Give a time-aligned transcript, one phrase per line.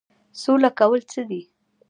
[0.41, 1.41] سوله کول څه دي؟